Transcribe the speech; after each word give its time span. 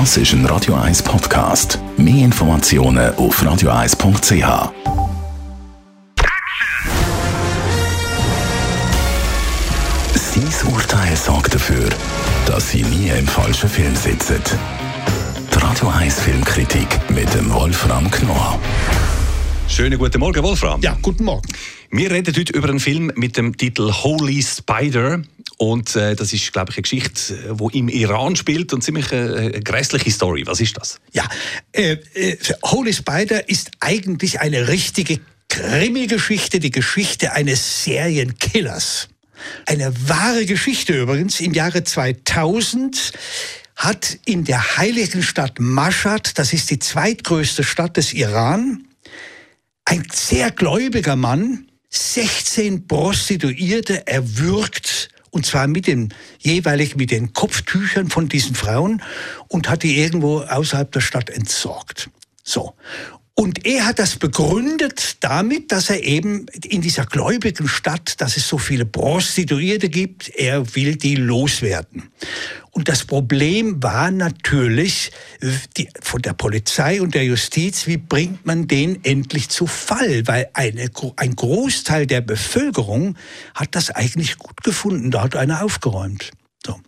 Das 0.00 0.16
ist 0.16 0.32
ein 0.32 0.44
Radio 0.46 0.74
1 0.74 1.04
Podcast. 1.04 1.78
Mehr 1.96 2.24
Informationen 2.24 3.14
auf 3.14 3.40
radio1.ch. 3.40 4.72
Sein 10.16 10.72
Urteil 10.72 11.16
sorgt 11.16 11.54
dafür, 11.54 11.88
dass 12.44 12.72
Sie 12.72 12.82
nie 12.82 13.10
im 13.10 13.28
falschen 13.28 13.68
Film 13.68 13.94
sitzen. 13.94 14.42
Die 15.54 15.58
Radio 15.60 15.90
1 15.90 16.22
Filmkritik 16.22 16.88
mit 17.10 17.32
dem 17.32 17.52
Wolfram 17.52 18.10
Knorr. 18.10 18.58
Schönen 19.68 19.96
guten 19.96 20.18
Morgen, 20.18 20.42
Wolfram. 20.42 20.82
Ja, 20.82 20.98
guten 21.02 21.22
Morgen. 21.22 21.46
Wir 21.92 22.10
reden 22.10 22.34
heute 22.36 22.52
über 22.52 22.68
einen 22.68 22.80
Film 22.80 23.12
mit 23.14 23.36
dem 23.36 23.56
Titel 23.56 23.92
Holy 23.92 24.42
Spider. 24.42 25.22
Und 25.64 25.96
äh, 25.96 26.14
das 26.14 26.34
ist, 26.34 26.52
glaube 26.52 26.72
ich, 26.72 26.76
eine 26.76 26.82
Geschichte, 26.82 27.56
die 27.58 27.78
im 27.78 27.88
Iran 27.88 28.36
spielt 28.36 28.74
und 28.74 28.84
ziemlich 28.84 29.10
äh, 29.12 29.16
eine 29.16 29.60
grässliche 29.62 30.10
Story. 30.10 30.42
Was 30.44 30.60
ist 30.60 30.76
das? 30.76 31.00
Ja, 31.12 31.26
äh, 31.72 31.96
äh, 32.14 32.36
Holy 32.62 32.92
Spider 32.92 33.48
ist 33.48 33.70
eigentlich 33.80 34.40
eine 34.40 34.68
richtige 34.68 35.20
Krimi-Geschichte, 35.48 36.60
die 36.60 36.70
Geschichte 36.70 37.32
eines 37.32 37.84
Serienkillers. 37.84 39.08
Eine 39.64 39.94
wahre 40.06 40.44
Geschichte 40.44 41.00
übrigens. 41.00 41.40
Im 41.40 41.54
Jahre 41.54 41.82
2000 41.82 43.12
hat 43.76 44.18
in 44.26 44.44
der 44.44 44.76
heiligen 44.76 45.22
Stadt 45.22 45.60
Mashhad, 45.60 46.38
das 46.38 46.52
ist 46.52 46.70
die 46.70 46.78
zweitgrößte 46.78 47.64
Stadt 47.64 47.96
des 47.96 48.12
Iran, 48.12 48.84
ein 49.86 50.06
sehr 50.12 50.50
gläubiger 50.50 51.16
Mann 51.16 51.68
16 51.88 52.86
Prostituierte 52.86 54.06
erwürgt 54.06 55.08
und 55.34 55.44
zwar 55.44 55.66
mit 55.66 55.88
den 55.88 56.14
jeweilig 56.38 56.94
mit 56.94 57.10
den 57.10 57.32
Kopftüchern 57.32 58.08
von 58.08 58.28
diesen 58.28 58.54
Frauen 58.54 59.02
und 59.48 59.68
hat 59.68 59.82
die 59.82 59.98
irgendwo 59.98 60.38
außerhalb 60.42 60.92
der 60.92 61.00
Stadt 61.00 61.28
entsorgt. 61.28 62.08
So. 62.44 62.74
Und 63.36 63.66
er 63.66 63.86
hat 63.86 63.98
das 63.98 64.14
begründet 64.14 65.16
damit, 65.18 65.72
dass 65.72 65.90
er 65.90 66.04
eben 66.04 66.46
in 66.64 66.82
dieser 66.82 67.04
gläubigen 67.04 67.66
Stadt, 67.66 68.20
dass 68.20 68.36
es 68.36 68.46
so 68.46 68.58
viele 68.58 68.86
Prostituierte 68.86 69.88
gibt, 69.88 70.28
er 70.36 70.76
will 70.76 70.94
die 70.94 71.16
loswerden. 71.16 72.10
Und 72.70 72.88
das 72.88 73.04
Problem 73.04 73.82
war 73.82 74.12
natürlich 74.12 75.10
die, 75.76 75.88
von 76.00 76.22
der 76.22 76.32
Polizei 76.34 77.02
und 77.02 77.14
der 77.14 77.24
Justiz, 77.24 77.88
wie 77.88 77.96
bringt 77.96 78.46
man 78.46 78.68
den 78.68 79.04
endlich 79.04 79.48
zu 79.48 79.66
Fall? 79.66 80.26
Weil 80.26 80.50
eine, 80.54 80.88
ein 81.16 81.34
Großteil 81.34 82.06
der 82.06 82.20
Bevölkerung 82.20 83.16
hat 83.54 83.74
das 83.74 83.90
eigentlich 83.90 84.38
gut 84.38 84.62
gefunden. 84.62 85.10
Da 85.10 85.24
hat 85.24 85.34
einer 85.34 85.64
aufgeräumt. 85.64 86.30
So. 86.64 86.80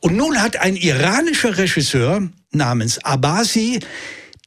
Und 0.00 0.16
nun 0.16 0.40
hat 0.40 0.56
ein 0.56 0.76
iranischer 0.76 1.58
Regisseur 1.58 2.28
namens 2.52 3.04
Abasi 3.04 3.80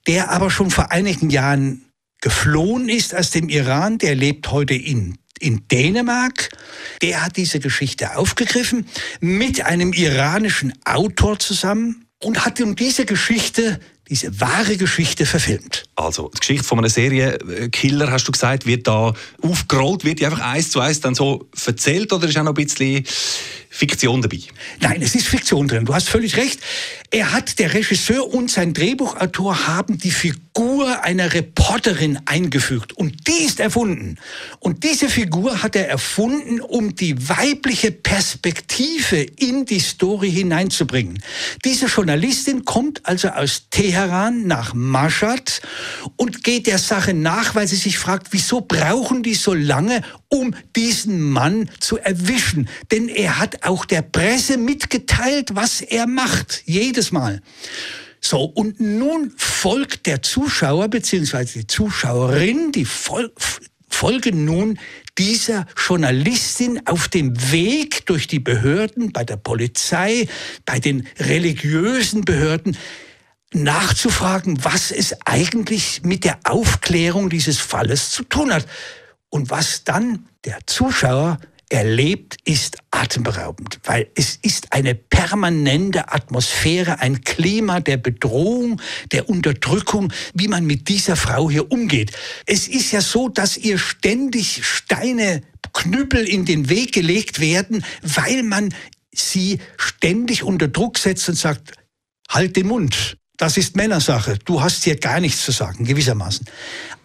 der 0.07 0.31
aber 0.31 0.49
schon 0.49 0.71
vor 0.71 0.91
einigen 0.91 1.29
Jahren 1.29 1.85
geflohen 2.21 2.89
ist 2.89 3.15
aus 3.15 3.31
dem 3.31 3.49
Iran, 3.49 3.97
der 3.97 4.15
lebt 4.15 4.51
heute 4.51 4.73
in 4.73 5.17
in 5.41 5.67
Dänemark. 5.67 6.49
Der 7.01 7.25
hat 7.25 7.35
diese 7.37 7.59
Geschichte 7.59 8.15
aufgegriffen 8.15 8.85
mit 9.19 9.65
einem 9.65 9.91
iranischen 9.91 10.73
Autor 10.85 11.39
zusammen 11.39 12.05
und 12.23 12.45
hat 12.45 12.61
um 12.61 12.75
diese 12.75 13.05
Geschichte 13.05 13.79
diese 14.07 14.39
wahre 14.39 14.77
Geschichte 14.77 15.25
verfilmt. 15.25 15.85
Also, 16.01 16.29
die 16.33 16.39
Geschichte 16.39 16.63
von 16.63 16.79
einer 16.79 16.89
Serienkiller, 16.89 18.11
hast 18.11 18.27
du 18.27 18.31
gesagt, 18.31 18.65
wird 18.65 18.87
da 18.87 19.13
aufgerollt, 19.41 20.03
wird 20.03 20.19
die 20.19 20.25
einfach 20.25 20.41
eins 20.41 20.71
zu 20.71 20.79
eins 20.79 20.99
dann 20.99 21.15
so 21.15 21.47
erzählt 21.65 22.11
oder 22.11 22.27
ist 22.27 22.37
auch 22.37 22.43
noch 22.43 22.51
ein 22.51 22.65
bisschen 22.65 23.05
Fiktion 23.73 24.21
dabei? 24.21 24.39
Nein, 24.81 25.01
es 25.01 25.15
ist 25.15 25.27
Fiktion 25.27 25.65
drin. 25.67 25.85
Du 25.85 25.95
hast 25.95 26.09
völlig 26.09 26.35
recht. 26.35 26.59
Er 27.09 27.31
hat, 27.31 27.57
der 27.57 27.73
Regisseur 27.73 28.27
und 28.33 28.51
sein 28.51 28.73
Drehbuchautor 28.73 29.67
haben 29.67 29.97
die 29.97 30.11
Figur 30.11 31.03
einer 31.03 31.33
Reporterin 31.33 32.19
eingefügt 32.25 32.91
und 32.91 33.27
die 33.29 33.45
ist 33.45 33.61
erfunden. 33.61 34.17
Und 34.59 34.83
diese 34.83 35.07
Figur 35.07 35.63
hat 35.63 35.77
er 35.77 35.87
erfunden, 35.87 36.59
um 36.59 36.95
die 36.95 37.29
weibliche 37.29 37.91
Perspektive 37.91 39.21
in 39.21 39.65
die 39.65 39.79
Story 39.79 40.31
hineinzubringen. 40.31 41.23
Diese 41.63 41.85
Journalistin 41.85 42.65
kommt 42.65 43.05
also 43.05 43.29
aus 43.29 43.69
Teheran 43.71 44.47
nach 44.47 44.73
Mashhad 44.73 45.61
und 46.15 46.43
geht 46.43 46.67
der 46.67 46.77
Sache 46.77 47.13
nach, 47.13 47.55
weil 47.55 47.67
sie 47.67 47.75
sich 47.75 47.97
fragt, 47.97 48.27
wieso 48.31 48.61
brauchen 48.61 49.23
die 49.23 49.33
so 49.33 49.53
lange, 49.53 50.01
um 50.29 50.55
diesen 50.75 51.21
Mann 51.21 51.69
zu 51.79 51.97
erwischen? 51.97 52.69
Denn 52.91 53.09
er 53.09 53.39
hat 53.39 53.65
auch 53.65 53.85
der 53.85 54.01
Presse 54.01 54.57
mitgeteilt, 54.57 55.55
was 55.55 55.81
er 55.81 56.07
macht, 56.07 56.63
jedes 56.65 57.11
Mal. 57.11 57.41
So, 58.19 58.43
und 58.43 58.79
nun 58.79 59.33
folgt 59.35 60.05
der 60.05 60.21
Zuschauer 60.21 60.89
bzw. 60.89 61.45
die 61.61 61.67
Zuschauerin, 61.67 62.71
die 62.71 62.85
fol 62.85 63.31
folgen 63.89 64.45
nun 64.45 64.79
dieser 65.17 65.67
Journalistin 65.75 66.81
auf 66.87 67.07
dem 67.09 67.51
Weg 67.51 68.05
durch 68.05 68.27
die 68.27 68.39
Behörden, 68.39 69.11
bei 69.11 69.23
der 69.23 69.35
Polizei, 69.35 70.27
bei 70.65 70.79
den 70.79 71.05
religiösen 71.19 72.21
Behörden, 72.21 72.77
nachzufragen, 73.53 74.63
was 74.63 74.91
es 74.91 75.15
eigentlich 75.25 76.03
mit 76.03 76.23
der 76.23 76.39
Aufklärung 76.43 77.29
dieses 77.29 77.59
Falles 77.59 78.09
zu 78.11 78.23
tun 78.23 78.53
hat. 78.53 78.65
Und 79.29 79.49
was 79.49 79.83
dann 79.83 80.27
der 80.45 80.59
Zuschauer 80.65 81.39
erlebt, 81.71 82.35
ist 82.43 82.77
atemberaubend, 82.91 83.79
weil 83.85 84.09
es 84.15 84.37
ist 84.41 84.73
eine 84.73 84.93
permanente 84.93 86.11
Atmosphäre, 86.11 86.99
ein 86.99 87.21
Klima 87.23 87.79
der 87.79 87.95
Bedrohung, 87.95 88.81
der 89.13 89.29
Unterdrückung, 89.29 90.11
wie 90.33 90.49
man 90.49 90.65
mit 90.65 90.89
dieser 90.89 91.15
Frau 91.15 91.49
hier 91.49 91.71
umgeht. 91.71 92.11
Es 92.45 92.67
ist 92.67 92.91
ja 92.91 92.99
so, 92.99 93.29
dass 93.29 93.55
ihr 93.55 93.77
ständig 93.77 94.65
Steine, 94.65 95.43
Knüppel 95.73 96.27
in 96.27 96.43
den 96.43 96.67
Weg 96.67 96.91
gelegt 96.93 97.39
werden, 97.39 97.85
weil 98.01 98.43
man 98.43 98.73
sie 99.13 99.59
ständig 99.77 100.43
unter 100.43 100.67
Druck 100.67 100.97
setzt 100.97 101.29
und 101.29 101.35
sagt, 101.35 101.71
halt 102.29 102.57
den 102.57 102.67
Mund. 102.67 103.17
Das 103.37 103.57
ist 103.57 103.75
Männersache. 103.75 104.37
Du 104.45 104.61
hast 104.61 104.83
hier 104.83 104.97
gar 104.97 105.19
nichts 105.19 105.43
zu 105.43 105.51
sagen, 105.51 105.85
gewissermaßen. 105.85 106.45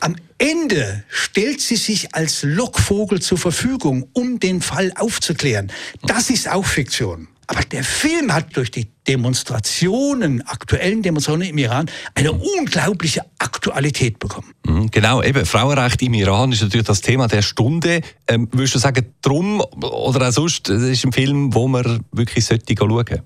Am 0.00 0.16
Ende 0.38 1.04
stellt 1.08 1.60
sie 1.60 1.76
sich 1.76 2.14
als 2.14 2.42
Lockvogel 2.42 3.22
zur 3.22 3.38
Verfügung, 3.38 4.08
um 4.12 4.38
den 4.38 4.60
Fall 4.60 4.92
aufzuklären. 4.96 5.72
Das 6.02 6.28
ist 6.28 6.48
auch 6.48 6.66
Fiktion. 6.66 7.28
Aber 7.48 7.60
der 7.60 7.84
Film 7.84 8.34
hat 8.34 8.56
durch 8.56 8.70
die 8.70 8.88
Demonstrationen, 9.06 10.42
aktuellen 10.42 11.00
Demonstrationen 11.02 11.48
im 11.48 11.58
Iran, 11.58 11.88
eine 12.14 12.32
unglaubliche 12.32 13.24
Aktualität 13.38 14.18
bekommen. 14.18 14.52
Mhm, 14.66 14.90
genau, 14.90 15.22
eben 15.22 15.46
Frauenrecht 15.46 16.02
im 16.02 16.14
Iran 16.14 16.50
ist 16.50 16.62
natürlich 16.62 16.86
das 16.86 17.02
Thema 17.02 17.28
der 17.28 17.42
Stunde. 17.42 18.00
Ähm, 18.26 18.48
würdest 18.50 18.74
du 18.74 18.78
sagen, 18.80 19.14
drum 19.22 19.60
oder 19.60 20.28
auch 20.28 20.32
sonst, 20.32 20.68
das 20.68 20.82
ist 20.82 21.04
ein 21.04 21.12
Film, 21.12 21.54
wo 21.54 21.68
man 21.68 22.00
wirklich 22.10 22.44
sollte 22.44 22.74
schauen 22.76 22.90
sollte? 22.90 23.22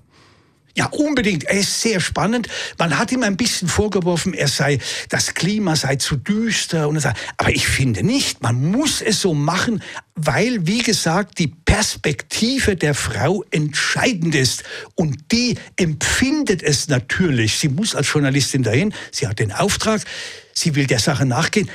Ja, 0.75 0.85
unbedingt. 0.87 1.43
Er 1.43 1.59
ist 1.59 1.81
sehr 1.81 1.99
spannend. 1.99 2.47
Man 2.77 2.97
hat 2.97 3.11
ihm 3.11 3.23
ein 3.23 3.37
bisschen 3.37 3.67
vorgeworfen, 3.67 4.33
er 4.33 4.47
sei, 4.47 4.79
das 5.09 5.33
Klima 5.33 5.75
sei 5.75 5.97
zu 5.97 6.15
düster 6.15 6.87
und 6.87 6.99
sei, 6.99 7.13
aber 7.37 7.51
ich 7.51 7.67
finde 7.67 8.03
nicht. 8.03 8.41
Man 8.41 8.71
muss 8.71 9.01
es 9.01 9.21
so 9.21 9.33
machen, 9.33 9.83
weil, 10.15 10.67
wie 10.67 10.81
gesagt, 10.81 11.39
die 11.39 11.47
Perspektive 11.47 12.75
der 12.75 12.93
Frau 12.93 13.43
entscheidend 13.51 14.35
ist. 14.35 14.63
Und 14.95 15.31
die 15.31 15.57
empfindet 15.75 16.63
es 16.63 16.87
natürlich. 16.87 17.57
Sie 17.57 17.69
muss 17.69 17.95
als 17.95 18.11
Journalistin 18.11 18.63
dahin. 18.63 18.93
Sie 19.11 19.27
hat 19.27 19.39
den 19.39 19.51
Auftrag. 19.51 20.01
Sie 20.53 20.75
will 20.75 20.85
der 20.85 20.99
Sache 20.99 21.25
nachgehen. 21.25 21.69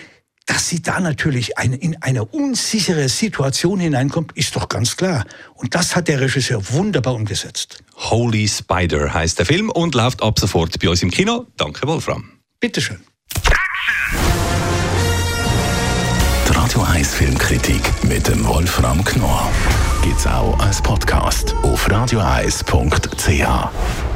Dass 0.46 0.68
sie 0.68 0.80
da 0.80 1.00
natürlich 1.00 1.58
eine, 1.58 1.74
in 1.74 2.00
eine 2.02 2.24
unsichere 2.24 3.08
Situation 3.08 3.80
hineinkommt, 3.80 4.30
ist 4.36 4.54
doch 4.54 4.68
ganz 4.68 4.96
klar. 4.96 5.24
Und 5.54 5.74
das 5.74 5.96
hat 5.96 6.06
der 6.06 6.20
Regisseur 6.20 6.62
wunderbar 6.70 7.16
umgesetzt. 7.16 7.82
Holy 7.96 8.46
Spider 8.46 9.12
heißt 9.12 9.40
der 9.40 9.46
Film 9.46 9.70
und 9.70 9.96
läuft 9.96 10.22
ab 10.22 10.38
sofort 10.38 10.78
bei 10.78 10.88
uns 10.88 11.03
im 11.03 11.10
Kino. 11.10 11.47
Danke, 11.56 11.84
Wolfram. 11.88 12.30
Bitteschön. 12.60 13.00
Die 16.48 16.53
Radio 16.53 16.82
1 16.82 17.15
Filmkritik 17.15 17.82
mit 18.04 18.28
dem 18.28 18.47
Wolfram 18.47 19.04
Knorr 19.04 19.50
gibt's 20.03 20.28
auch 20.28 20.56
als 20.60 20.80
Podcast 20.80 21.56
auf 21.62 21.91
radioeis.ch. 21.91 24.16